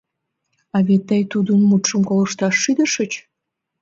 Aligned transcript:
—А 0.75 0.77
вет 0.87 1.01
тый 1.07 1.21
тудын 1.31 1.59
мутшым 1.69 2.01
колышташ 2.09 2.55
шӱдышыч? 2.63 3.11